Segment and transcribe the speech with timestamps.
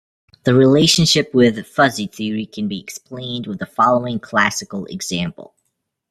[0.45, 5.53] The relationship with fuzzy theory can be explained with the following classical example.